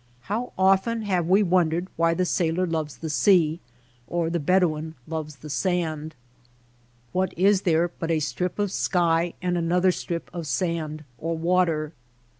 How 0.21 0.51
often 0.57 1.03
have 1.03 1.27
we 1.29 1.43
wondered 1.43 1.85
why 1.95 2.15
the 2.15 2.25
sailor 2.25 2.65
loves 2.65 2.97
the 2.97 3.09
sea, 3.11 3.59
why 4.07 4.29
the 4.29 4.39
Bedouin 4.39 4.95
loves 5.07 5.35
the 5.35 5.49
sand! 5.51 6.15
What 7.11 7.37
is 7.37 7.61
there 7.61 7.87
but 7.99 8.09
a 8.09 8.19
strip 8.19 8.57
of 8.57 8.71
sky 8.71 9.35
and 9.43 9.59
another 9.59 9.89
THE 9.89 9.89
APPROACH 9.89 9.89
19 9.91 9.91
strip 9.91 10.29
of 10.33 10.47
sand 10.47 11.03
or 11.19 11.37
water 11.37 11.93